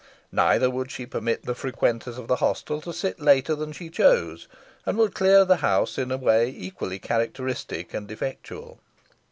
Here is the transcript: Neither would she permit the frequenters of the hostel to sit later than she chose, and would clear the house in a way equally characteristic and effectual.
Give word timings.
Neither 0.31 0.71
would 0.71 0.89
she 0.89 1.05
permit 1.05 1.45
the 1.45 1.53
frequenters 1.53 2.17
of 2.17 2.27
the 2.27 2.37
hostel 2.37 2.81
to 2.81 2.91
sit 2.91 3.19
later 3.19 3.53
than 3.53 3.71
she 3.71 3.91
chose, 3.91 4.47
and 4.83 4.97
would 4.97 5.13
clear 5.13 5.45
the 5.45 5.57
house 5.57 5.99
in 5.99 6.09
a 6.09 6.17
way 6.17 6.49
equally 6.49 6.97
characteristic 6.97 7.93
and 7.93 8.09
effectual. 8.09 8.79